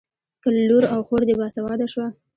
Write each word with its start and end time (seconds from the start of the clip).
که 0.43 0.49
لور 0.67 0.83
او 0.93 0.99
خور 1.07 1.21
دې 1.27 1.35
باسواده 1.39 1.85
شوه. 1.93 2.07